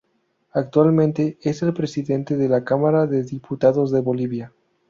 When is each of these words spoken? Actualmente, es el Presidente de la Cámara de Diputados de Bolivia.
Actualmente, 0.53 1.37
es 1.43 1.61
el 1.61 1.75
Presidente 1.75 2.35
de 2.35 2.49
la 2.49 2.63
Cámara 2.65 3.05
de 3.05 3.21
Diputados 3.21 3.91
de 3.91 4.01
Bolivia. 4.01 4.51